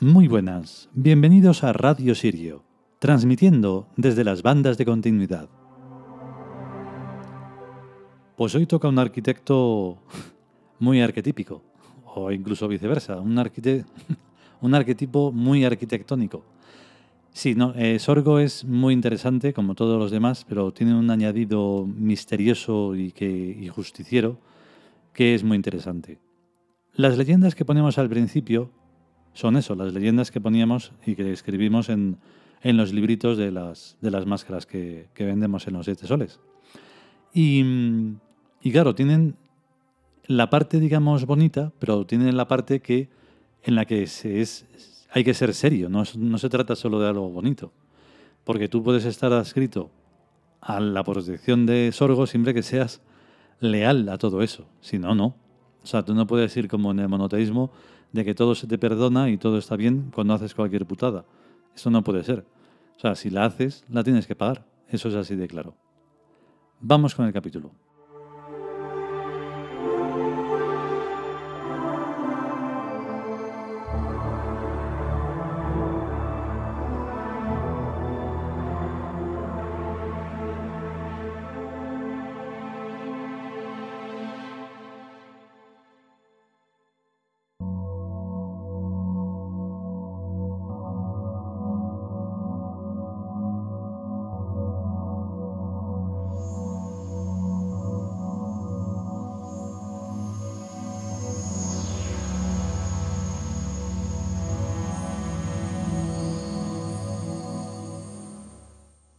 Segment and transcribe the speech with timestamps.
[0.00, 2.62] Muy buenas, bienvenidos a Radio Sirio,
[3.00, 5.48] transmitiendo desde las bandas de continuidad.
[8.36, 9.98] Pues hoy toca un arquitecto
[10.78, 11.64] muy arquetípico,
[12.14, 13.36] o incluso viceversa, un,
[14.60, 16.44] un arquetipo muy arquitectónico.
[17.32, 21.84] Sí, no, eh, Sorgo es muy interesante, como todos los demás, pero tiene un añadido
[21.84, 24.38] misterioso y, que, y justiciero
[25.12, 26.20] que es muy interesante.
[26.94, 28.70] Las leyendas que ponemos al principio
[29.32, 32.18] son eso, las leyendas que poníamos y que escribimos en,
[32.62, 36.40] los libritos de las, de las máscaras que, vendemos en los siete soles.
[37.32, 37.62] Y,
[38.72, 39.36] claro, tienen
[40.26, 43.08] la parte, digamos, bonita, pero tienen la parte que,
[43.62, 44.66] en la que se es,
[45.10, 47.72] hay que ser serio, no, no se trata solo de algo bonito.
[48.44, 49.90] Porque tú puedes estar adscrito
[50.60, 53.00] a la protección de Sorgo siempre que seas
[53.60, 54.66] leal a todo eso.
[54.80, 55.36] Si no, no.
[55.82, 57.70] O sea, tú no puedes ir como en el monoteísmo
[58.12, 61.24] de que todo se te perdona y todo está bien cuando haces cualquier putada.
[61.74, 62.44] Eso no puede ser.
[62.96, 64.66] O sea, si la haces, la tienes que pagar.
[64.88, 65.74] Eso es así de claro.
[66.80, 67.70] Vamos con el capítulo.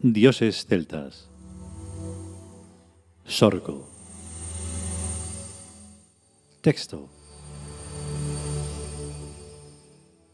[0.02, 1.30] Dioses celtas.
[3.26, 3.90] Sorgo.
[6.62, 7.10] Texto.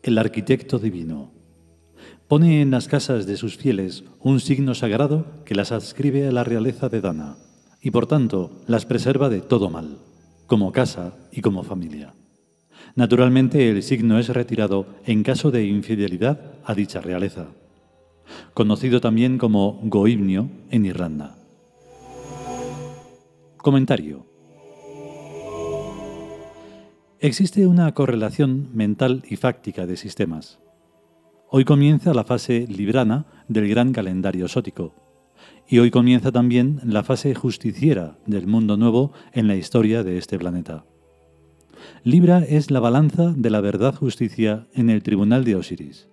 [0.03, 1.31] El arquitecto divino
[2.27, 6.43] pone en las casas de sus fieles un signo sagrado que las adscribe a la
[6.43, 7.37] realeza de Dana
[7.81, 9.97] y por tanto las preserva de todo mal,
[10.45, 12.13] como casa y como familia.
[12.93, 17.47] Naturalmente el signo es retirado en caso de infidelidad a dicha realeza
[18.53, 21.37] conocido también como Goibnio en Irlanda.
[23.57, 24.25] Comentario.
[27.19, 30.59] Existe una correlación mental y fáctica de sistemas.
[31.49, 34.93] Hoy comienza la fase librana del gran calendario sótico,
[35.67, 40.37] y hoy comienza también la fase justiciera del mundo nuevo en la historia de este
[40.37, 40.85] planeta.
[42.03, 46.09] Libra es la balanza de la verdad justicia en el tribunal de Osiris.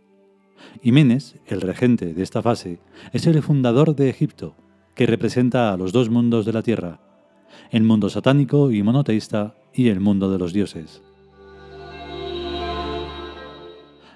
[0.82, 2.78] Jiménez, el regente de esta fase,
[3.12, 4.54] es el fundador de Egipto,
[4.94, 7.00] que representa a los dos mundos de la tierra,
[7.70, 11.02] el mundo satánico y monoteísta y el mundo de los dioses.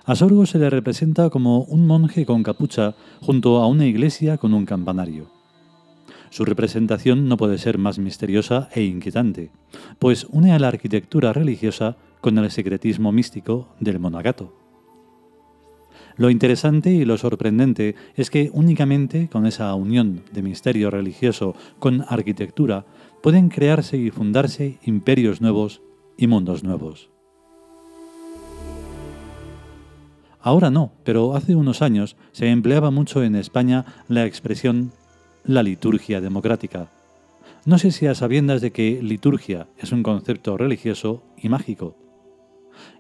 [0.05, 4.55] A Sorgo se le representa como un monje con capucha junto a una iglesia con
[4.55, 5.27] un campanario.
[6.31, 9.51] Su representación no puede ser más misteriosa e inquietante,
[9.99, 14.66] pues une a la arquitectura religiosa con el secretismo místico del monagato.
[16.17, 22.05] Lo interesante y lo sorprendente es que únicamente con esa unión de misterio religioso con
[22.09, 22.87] arquitectura
[23.23, 25.83] pueden crearse y fundarse imperios nuevos
[26.17, 27.11] y mundos nuevos.
[30.41, 34.93] Ahora no, pero hace unos años se empleaba mucho en España la expresión
[35.45, 36.89] la liturgia democrática.
[37.65, 41.97] No sé si a sabiendas de que liturgia es un concepto religioso y mágico.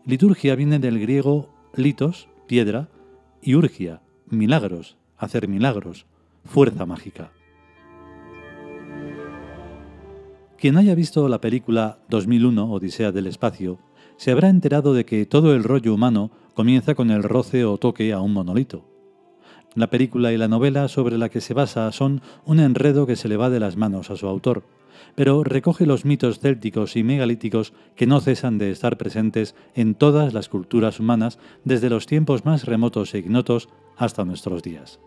[0.04, 2.88] Liturgia viene del griego litos, piedra,
[3.46, 6.06] y urgia, milagros, hacer milagros,
[6.44, 7.30] fuerza mágica.
[10.58, 13.78] Quien haya visto la película 2001 Odisea del Espacio
[14.16, 18.12] se habrá enterado de que todo el rollo humano comienza con el roce o toque
[18.12, 18.84] a un monolito.
[19.76, 23.28] La película y la novela sobre la que se basa son un enredo que se
[23.28, 24.64] le va de las manos a su autor,
[25.14, 30.34] pero recoge los mitos célticos y megalíticos que no cesan de estar presentes en todas
[30.34, 35.00] las culturas humanas desde los tiempos más remotos e ignotos hasta nuestros días.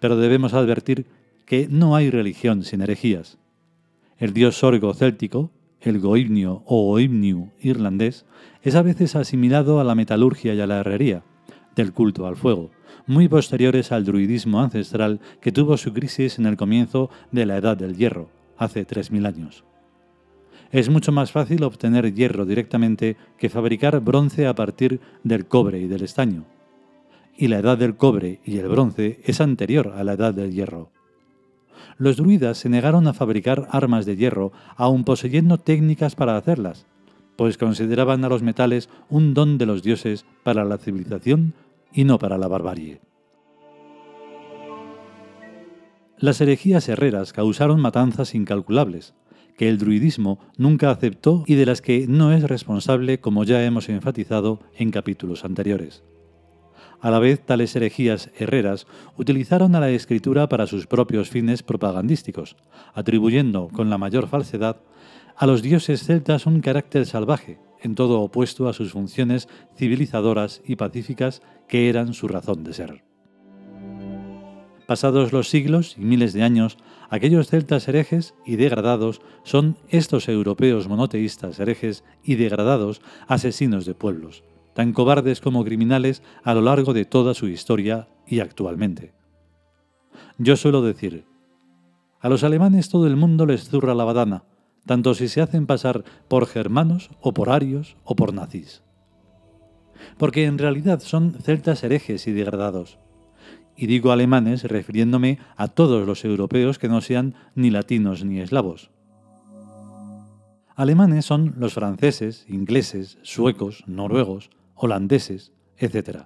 [0.00, 1.06] Pero debemos advertir
[1.46, 3.38] que no hay religión sin herejías.
[4.18, 5.50] El dios sorgo céltico,
[5.80, 8.26] el goibnio o oibniu irlandés,
[8.62, 11.22] es a veces asimilado a la metalurgia y a la herrería,
[11.76, 12.70] del culto al fuego,
[13.06, 17.76] muy posteriores al druidismo ancestral que tuvo su crisis en el comienzo de la Edad
[17.76, 19.64] del Hierro, hace 3.000 años.
[20.72, 25.86] Es mucho más fácil obtener hierro directamente que fabricar bronce a partir del cobre y
[25.86, 26.44] del estaño.
[27.36, 30.90] Y la edad del cobre y el bronce es anterior a la edad del hierro.
[31.98, 36.86] Los druidas se negaron a fabricar armas de hierro, aun poseyendo técnicas para hacerlas,
[37.36, 41.54] pues consideraban a los metales un don de los dioses para la civilización
[41.92, 43.00] y no para la barbarie.
[46.18, 49.14] Las herejías herreras causaron matanzas incalculables,
[49.56, 53.88] que el druidismo nunca aceptó y de las que no es responsable como ya hemos
[53.88, 56.04] enfatizado en capítulos anteriores.
[57.00, 58.86] A la vez, tales herejías herreras
[59.16, 62.56] utilizaron a la escritura para sus propios fines propagandísticos,
[62.94, 64.78] atribuyendo con la mayor falsedad
[65.36, 70.76] a los dioses celtas un carácter salvaje, en todo opuesto a sus funciones civilizadoras y
[70.76, 73.04] pacíficas que eran su razón de ser.
[74.86, 76.78] Pasados los siglos y miles de años,
[77.10, 84.44] aquellos celtas herejes y degradados son estos europeos monoteístas herejes y degradados asesinos de pueblos,
[84.74, 89.12] tan cobardes como criminales a lo largo de toda su historia y actualmente.
[90.38, 91.24] Yo suelo decir,
[92.20, 94.44] a los alemanes todo el mundo les zurra la badana,
[94.86, 98.82] tanto si se hacen pasar por germanos o por arios o por nazis.
[100.16, 102.98] Porque en realidad son celtas herejes y degradados.
[103.76, 108.90] Y digo alemanes refiriéndome a todos los europeos que no sean ni latinos ni eslavos.
[110.74, 116.24] Alemanes son los franceses, ingleses, suecos, noruegos, holandeses, etc.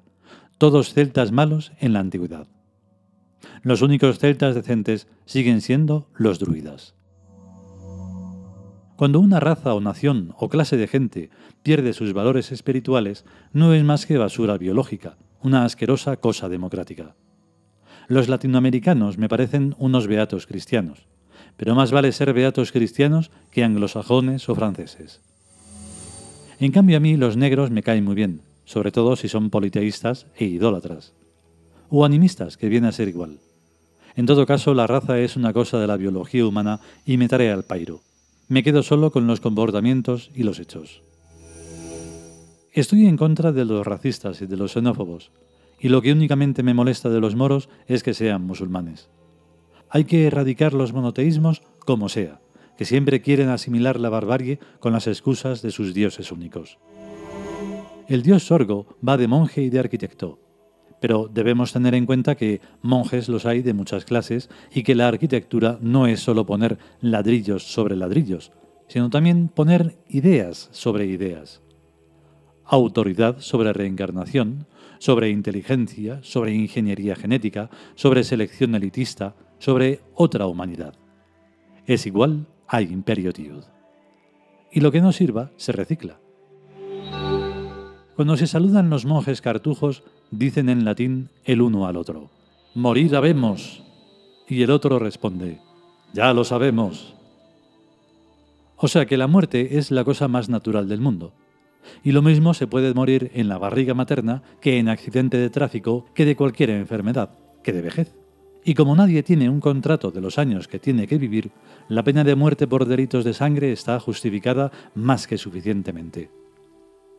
[0.59, 2.49] Todos celtas malos en la antigüedad.
[3.63, 6.95] Los únicos celtas decentes siguen siendo los druidas.
[9.01, 11.31] Cuando una raza o nación o clase de gente
[11.63, 17.17] pierde sus valores espirituales, no es más que basura biológica, una asquerosa cosa democrática.
[18.09, 21.07] Los latinoamericanos me parecen unos beatos cristianos,
[21.57, 25.23] pero más vale ser beatos cristianos que anglosajones o franceses.
[26.59, 30.27] En cambio a mí los negros me caen muy bien, sobre todo si son politeístas
[30.37, 31.15] e idólatras.
[31.89, 33.39] O animistas, que viene a ser igual.
[34.15, 37.55] En todo caso, la raza es una cosa de la biología humana y me tarea
[37.55, 38.03] al pairo
[38.51, 41.03] me quedo solo con los comportamientos y los hechos.
[42.73, 45.31] Estoy en contra de los racistas y de los xenófobos,
[45.79, 49.09] y lo que únicamente me molesta de los moros es que sean musulmanes.
[49.89, 52.41] Hay que erradicar los monoteísmos como sea,
[52.77, 56.79] que siempre quieren asimilar la barbarie con las excusas de sus dioses únicos.
[58.09, 60.41] El dios Sorgo va de monje y de arquitecto,
[61.01, 65.09] pero debemos tener en cuenta que monjes los hay de muchas clases y que la
[65.09, 68.53] arquitectura no es solo poner ladrillos sobre ladrillos,
[68.87, 71.63] sino también poner ideas sobre ideas.
[72.65, 74.67] Autoridad sobre reencarnación,
[74.99, 80.95] sobre inteligencia, sobre ingeniería genética, sobre selección elitista, sobre otra humanidad.
[81.87, 83.65] Es igual a imperiotiud.
[84.71, 86.21] Y lo que no sirva se recicla.
[88.15, 92.31] Cuando se saludan los monjes cartujos, dicen en latín el uno al otro,
[92.75, 93.83] morir habemos.
[94.49, 95.61] Y el otro responde,
[96.13, 97.15] ya lo sabemos.
[98.77, 101.33] O sea que la muerte es la cosa más natural del mundo.
[102.03, 106.07] Y lo mismo se puede morir en la barriga materna que en accidente de tráfico,
[106.15, 107.31] que de cualquier enfermedad,
[107.63, 108.15] que de vejez.
[108.65, 111.51] Y como nadie tiene un contrato de los años que tiene que vivir,
[111.89, 116.31] la pena de muerte por delitos de sangre está justificada más que suficientemente.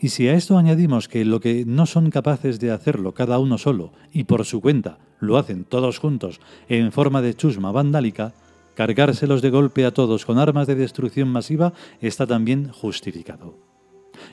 [0.04, 3.60] Y si a esto añadimos que lo que no son capaces de hacerlo cada uno
[3.60, 8.34] solo y por su cuenta lo hacen todos juntos en forma de chusma vandálica,
[8.74, 13.60] cargárselos de golpe a todos con armas de destrucción masiva está también justificado.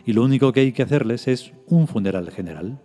[0.07, 2.81] Y lo único que hay que hacerles es un funeral general.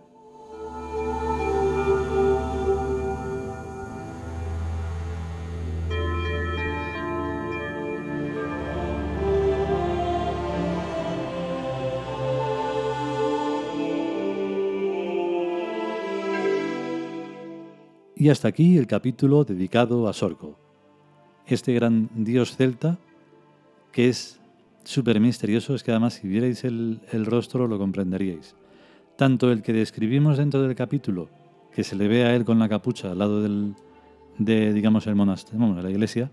[18.24, 20.56] Y hasta aquí el capítulo dedicado a Sorgo,
[21.44, 22.98] este gran dios celta
[23.92, 24.40] que es
[24.82, 28.56] súper misterioso, es que además si vierais el, rostro lo comprenderíais.
[29.18, 31.28] Tanto el que describimos dentro del capítulo,
[31.70, 33.74] que se le ve a él con la capucha al lado del,
[34.38, 36.30] de, digamos, el monasterio, de la iglesia,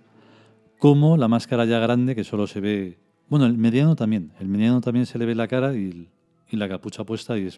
[0.79, 4.79] como la máscara ya grande que solo se ve, bueno, el mediano también, el mediano
[4.79, 6.07] también se le ve la cara y,
[6.49, 7.57] y la capucha puesta y es,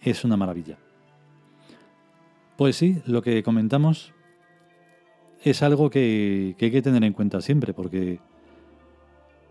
[0.00, 0.76] es una maravilla.
[2.56, 4.12] Pues sí, lo que comentamos
[5.42, 8.20] es algo que, hay que tener en cuenta siempre, porque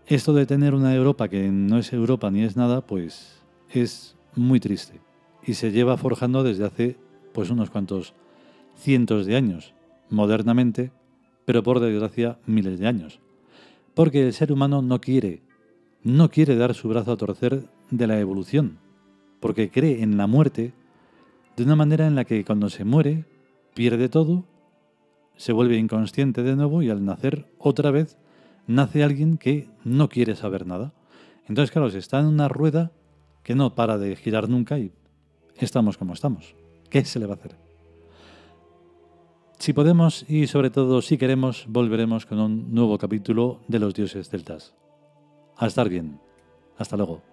[0.06, 4.60] esto de tener una Europa que no es Europa ni es nada, pues es muy
[4.60, 5.00] triste.
[5.44, 6.96] Y se lleva forjando desde hace
[7.32, 8.14] pues unos cuantos
[8.76, 9.74] cientos de años,
[10.08, 10.92] modernamente,
[11.44, 13.20] pero por desgracia miles de años.
[13.94, 15.42] Porque el ser humano no quiere,
[16.04, 18.78] no quiere dar su brazo a torcer de la evolución,
[19.40, 20.72] porque cree en la muerte
[21.56, 23.24] de una manera en la que cuando se muere
[23.74, 24.44] pierde todo,
[25.36, 28.18] se vuelve inconsciente de nuevo y al nacer otra vez
[28.66, 30.92] nace alguien que no quiere saber nada.
[31.48, 32.92] Entonces, claro, se está en una rueda
[33.42, 34.92] que no para de girar nunca y
[35.56, 36.54] estamos como estamos.
[36.88, 37.56] ¿Qué se le va a hacer?
[39.58, 44.28] Si podemos y sobre todo si queremos, volveremos con un nuevo capítulo de los dioses
[44.28, 44.74] celtas.
[45.56, 46.18] A estar bien.
[46.78, 47.31] Hasta luego.